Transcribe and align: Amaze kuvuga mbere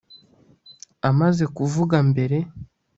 Amaze 1.09 1.43
kuvuga 1.57 1.95
mbere 2.09 2.37